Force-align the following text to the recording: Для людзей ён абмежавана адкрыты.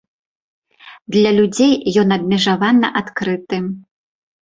Для 1.17 1.29
людзей 1.41 1.73
ён 2.05 2.17
абмежавана 2.19 2.87
адкрыты. 3.05 3.65